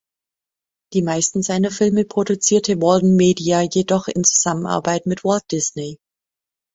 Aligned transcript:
Die 0.93 1.03
meisten 1.03 1.43
seiner 1.43 1.69
Filme 1.69 2.05
produziert 2.05 2.69
Walden 2.69 3.15
Media 3.15 3.61
jedoch 3.61 4.07
in 4.07 4.23
Zusammenarbeit 4.23 5.05
mit 5.05 5.23
Walt 5.23 5.43
Disney. 5.51 5.99